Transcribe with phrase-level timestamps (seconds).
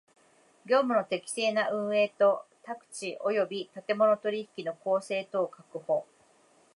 [0.65, 6.07] 業務の適正な運営と宅地及び建物の取引の公正とを確保